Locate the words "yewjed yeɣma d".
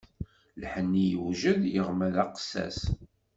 1.11-2.15